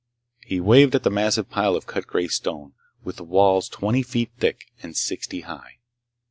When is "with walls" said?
3.03-3.69